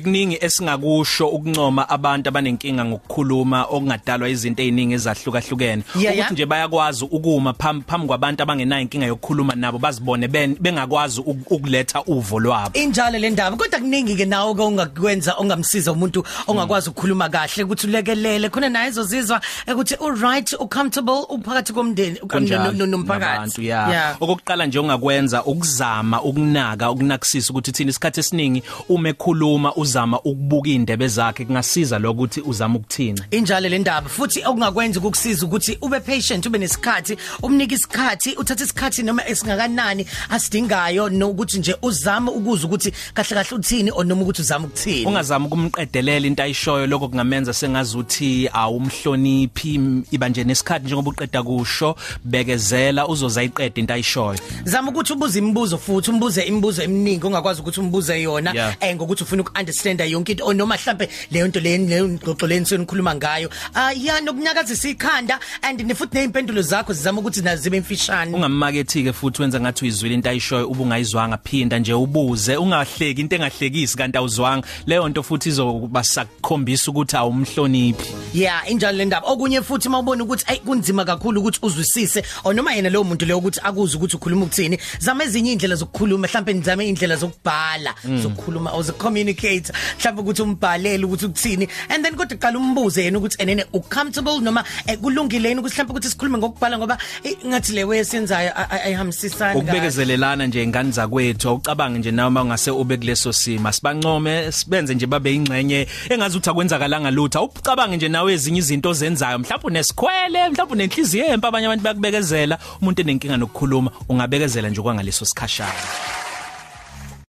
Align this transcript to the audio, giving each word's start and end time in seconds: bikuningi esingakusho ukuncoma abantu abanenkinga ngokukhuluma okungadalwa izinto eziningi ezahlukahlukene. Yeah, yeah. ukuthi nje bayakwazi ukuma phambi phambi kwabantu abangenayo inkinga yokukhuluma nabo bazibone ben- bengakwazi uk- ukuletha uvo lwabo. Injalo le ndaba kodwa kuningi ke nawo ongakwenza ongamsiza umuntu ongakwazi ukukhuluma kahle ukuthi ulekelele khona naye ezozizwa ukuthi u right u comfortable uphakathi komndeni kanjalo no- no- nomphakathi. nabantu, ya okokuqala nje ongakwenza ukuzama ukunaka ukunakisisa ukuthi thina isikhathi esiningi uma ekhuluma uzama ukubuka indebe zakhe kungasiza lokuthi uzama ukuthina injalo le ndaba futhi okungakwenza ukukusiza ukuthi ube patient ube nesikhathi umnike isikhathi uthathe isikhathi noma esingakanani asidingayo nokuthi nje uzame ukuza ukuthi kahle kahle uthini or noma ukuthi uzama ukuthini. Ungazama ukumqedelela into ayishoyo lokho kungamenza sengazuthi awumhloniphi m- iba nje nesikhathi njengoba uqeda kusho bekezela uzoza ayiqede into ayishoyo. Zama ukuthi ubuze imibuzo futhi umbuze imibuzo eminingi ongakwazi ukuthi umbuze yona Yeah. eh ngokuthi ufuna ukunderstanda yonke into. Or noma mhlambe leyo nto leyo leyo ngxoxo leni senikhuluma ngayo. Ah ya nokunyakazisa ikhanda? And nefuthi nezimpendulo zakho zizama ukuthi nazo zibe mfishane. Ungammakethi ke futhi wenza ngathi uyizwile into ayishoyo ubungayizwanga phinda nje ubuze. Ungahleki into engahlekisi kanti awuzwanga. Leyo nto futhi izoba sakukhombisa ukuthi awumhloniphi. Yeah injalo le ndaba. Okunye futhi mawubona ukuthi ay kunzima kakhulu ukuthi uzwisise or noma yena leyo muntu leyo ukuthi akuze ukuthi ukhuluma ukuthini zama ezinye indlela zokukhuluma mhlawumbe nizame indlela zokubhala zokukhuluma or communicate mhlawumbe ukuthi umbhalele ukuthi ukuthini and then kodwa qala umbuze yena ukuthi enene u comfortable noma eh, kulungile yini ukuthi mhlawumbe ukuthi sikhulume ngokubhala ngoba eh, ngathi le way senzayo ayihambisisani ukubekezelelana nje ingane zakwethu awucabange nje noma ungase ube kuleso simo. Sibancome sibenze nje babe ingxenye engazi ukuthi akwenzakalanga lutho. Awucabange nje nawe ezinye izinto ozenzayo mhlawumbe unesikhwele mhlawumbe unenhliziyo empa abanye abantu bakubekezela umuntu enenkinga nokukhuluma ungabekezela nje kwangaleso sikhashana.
bikuningi 0.00 0.38
esingakusho 0.40 1.28
ukuncoma 1.28 1.88
abantu 1.88 2.28
abanenkinga 2.28 2.84
ngokukhuluma 2.84 3.64
okungadalwa 3.64 4.28
izinto 4.28 4.62
eziningi 4.62 4.94
ezahlukahlukene. 4.94 5.82
Yeah, 5.94 6.02
yeah. 6.02 6.16
ukuthi 6.18 6.32
nje 6.34 6.46
bayakwazi 6.46 7.04
ukuma 7.04 7.52
phambi 7.52 7.84
phambi 7.88 8.06
kwabantu 8.06 8.42
abangenayo 8.42 8.82
inkinga 8.82 9.06
yokukhuluma 9.06 9.54
nabo 9.54 9.78
bazibone 9.78 10.28
ben- 10.28 10.56
bengakwazi 10.60 11.20
uk- 11.20 11.46
ukuletha 11.50 12.02
uvo 12.06 12.40
lwabo. 12.40 12.78
Injalo 12.78 13.18
le 13.18 13.30
ndaba 13.30 13.56
kodwa 13.56 13.78
kuningi 13.80 14.16
ke 14.16 14.24
nawo 14.24 14.54
ongakwenza 14.66 15.34
ongamsiza 15.38 15.92
umuntu 15.92 16.24
ongakwazi 16.46 16.90
ukukhuluma 16.90 17.28
kahle 17.28 17.64
ukuthi 17.64 17.86
ulekelele 17.86 18.48
khona 18.48 18.68
naye 18.68 18.88
ezozizwa 18.88 19.40
ukuthi 19.72 19.94
u 20.00 20.10
right 20.10 20.52
u 20.52 20.68
comfortable 20.68 21.24
uphakathi 21.28 21.72
komndeni 21.72 22.18
kanjalo 22.28 22.64
no- 22.64 22.72
no- 22.72 22.86
nomphakathi. 22.86 23.32
nabantu, 23.32 23.62
ya 23.62 24.16
okokuqala 24.20 24.66
nje 24.66 24.78
ongakwenza 24.78 25.44
ukuzama 25.44 26.22
ukunaka 26.22 26.90
ukunakisisa 26.90 27.50
ukuthi 27.52 27.72
thina 27.72 27.90
isikhathi 27.90 28.20
esiningi 28.20 28.62
uma 28.88 29.08
ekhuluma 29.08 29.74
uzama 29.86 30.20
ukubuka 30.20 30.68
indebe 30.70 31.08
zakhe 31.08 31.44
kungasiza 31.44 31.98
lokuthi 31.98 32.40
uzama 32.40 32.74
ukuthina 32.78 33.24
injalo 33.30 33.68
le 33.68 33.78
ndaba 33.78 34.08
futhi 34.08 34.42
okungakwenza 34.44 34.98
ukukusiza 35.00 35.46
ukuthi 35.46 35.78
ube 35.82 36.00
patient 36.00 36.46
ube 36.46 36.58
nesikhathi 36.58 37.16
umnike 37.42 37.74
isikhathi 37.74 38.34
uthathe 38.36 38.64
isikhathi 38.64 39.02
noma 39.02 39.22
esingakanani 39.28 40.06
asidingayo 40.30 41.08
nokuthi 41.08 41.58
nje 41.58 41.76
uzame 41.82 42.30
ukuza 42.30 42.66
ukuthi 42.66 42.92
kahle 43.14 43.34
kahle 43.34 43.54
uthini 43.56 43.90
or 43.90 44.04
noma 44.06 44.22
ukuthi 44.22 44.42
uzama 44.42 44.66
ukuthini. 44.66 45.06
Ungazama 45.06 45.46
ukumqedelela 45.46 46.26
into 46.26 46.42
ayishoyo 46.42 46.86
lokho 46.86 47.08
kungamenza 47.08 47.52
sengazuthi 47.52 48.48
awumhloniphi 48.52 49.74
m- 49.74 50.04
iba 50.10 50.28
nje 50.28 50.44
nesikhathi 50.44 50.84
njengoba 50.86 51.10
uqeda 51.10 51.42
kusho 51.42 51.96
bekezela 52.24 53.08
uzoza 53.08 53.40
ayiqede 53.40 53.80
into 53.80 53.94
ayishoyo. 53.94 54.38
Zama 54.64 54.90
ukuthi 54.90 55.12
ubuze 55.12 55.38
imibuzo 55.38 55.78
futhi 55.78 56.10
umbuze 56.10 56.42
imibuzo 56.42 56.82
eminingi 56.82 57.26
ongakwazi 57.26 57.60
ukuthi 57.60 57.80
umbuze 57.80 58.22
yona 58.22 58.52
Yeah. 58.56 58.76
eh 58.80 58.96
ngokuthi 58.96 59.22
ufuna 59.22 59.42
ukunderstanda 59.76 60.04
yonke 60.04 60.30
into. 60.30 60.44
Or 60.44 60.54
noma 60.54 60.76
mhlambe 60.76 61.08
leyo 61.30 61.48
nto 61.48 61.60
leyo 61.60 61.78
leyo 61.78 62.08
ngxoxo 62.08 62.46
leni 62.46 62.66
senikhuluma 62.66 63.14
ngayo. 63.14 63.50
Ah 63.74 63.92
ya 63.92 64.20
nokunyakazisa 64.20 64.88
ikhanda? 64.88 65.38
And 65.62 65.80
nefuthi 65.80 66.14
nezimpendulo 66.14 66.62
zakho 66.62 66.92
zizama 66.92 67.20
ukuthi 67.20 67.42
nazo 67.42 67.62
zibe 67.62 67.80
mfishane. 67.80 68.34
Ungammakethi 68.34 69.04
ke 69.04 69.12
futhi 69.12 69.42
wenza 69.42 69.60
ngathi 69.60 69.84
uyizwile 69.84 70.14
into 70.14 70.30
ayishoyo 70.30 70.68
ubungayizwanga 70.68 71.38
phinda 71.38 71.78
nje 71.78 71.92
ubuze. 71.92 72.56
Ungahleki 72.56 73.20
into 73.20 73.36
engahlekisi 73.36 73.96
kanti 73.96 74.18
awuzwanga. 74.18 74.66
Leyo 74.86 75.08
nto 75.08 75.22
futhi 75.22 75.48
izoba 75.48 76.04
sakukhombisa 76.04 76.90
ukuthi 76.90 77.16
awumhloniphi. 77.16 78.14
Yeah 78.34 78.70
injalo 78.70 78.98
le 78.98 79.04
ndaba. 79.04 79.26
Okunye 79.26 79.62
futhi 79.62 79.88
mawubona 79.88 80.24
ukuthi 80.24 80.44
ay 80.46 80.58
kunzima 80.58 81.04
kakhulu 81.04 81.40
ukuthi 81.40 81.58
uzwisise 81.62 82.22
or 82.44 82.54
noma 82.54 82.74
yena 82.74 82.88
leyo 82.88 83.04
muntu 83.04 83.26
leyo 83.26 83.38
ukuthi 83.38 83.60
akuze 83.62 83.96
ukuthi 83.96 84.16
ukhuluma 84.16 84.44
ukuthini 84.44 84.78
zama 84.98 85.24
ezinye 85.24 85.52
indlela 85.52 85.74
zokukhuluma 85.76 86.26
mhlawumbe 86.26 86.52
nizame 86.52 86.88
indlela 86.88 87.16
zokubhala 87.16 87.94
zokukhuluma 88.22 88.70
or 88.72 88.84
communicate 88.98 89.55
mhlawumbe 89.98 90.22
ukuthi 90.22 90.42
umbhalele 90.42 91.04
ukuthi 91.04 91.26
ukuthini 91.26 91.68
and 91.88 92.04
then 92.04 92.14
kodwa 92.14 92.36
qala 92.38 92.58
umbuze 92.58 93.04
yena 93.04 93.18
ukuthi 93.18 93.36
enene 93.42 93.64
u 93.72 93.80
comfortable 93.80 94.40
noma 94.40 94.64
eh, 94.86 94.98
kulungile 94.98 95.48
yini 95.48 95.60
ukuthi 95.60 95.74
mhlawumbe 95.74 95.92
ukuthi 95.92 96.10
sikhulume 96.10 96.38
ngokubhala 96.38 96.78
ngoba 96.78 96.98
eh, 97.24 97.36
ngathi 97.46 97.72
le 97.72 97.84
way 97.84 98.04
senzayo 98.04 98.52
ayihambisisani 98.70 99.60
ukubekezelelana 99.60 100.46
nje 100.46 100.62
ingane 100.62 100.90
zakwethu 100.90 101.48
awucabange 101.48 101.98
nje 101.98 102.10
noma 102.10 102.42
ungase 102.42 102.70
ube 102.70 102.96
kuleso 102.96 103.32
simo. 103.32 103.72
Sibancome 103.72 104.52
sibenze 104.52 104.94
nje 104.94 105.06
babe 105.06 105.34
ingxenye 105.34 105.86
engazi 106.10 106.36
ukuthi 106.36 106.50
akwenzakalanga 106.50 107.10
lutho. 107.10 107.38
Awucabange 107.38 107.96
nje 107.96 108.08
nawe 108.08 108.32
ezinye 108.32 108.58
izinto 108.58 108.90
ozenzayo 108.90 109.38
mhlawumbe 109.38 109.66
unesikhwele 109.66 110.48
mhlawumbe 110.48 110.72
unenhliziyo 110.72 111.26
empa 111.26 111.48
abanye 111.48 111.66
abantu 111.66 111.84
bakubekezela 111.84 112.58
umuntu 112.80 113.00
enenkinga 113.00 113.36
nokukhuluma 113.36 113.90
ungabekezela 114.08 114.68
nje 114.68 114.82
kwangaleso 114.82 115.24
sikhashana. 115.24 116.25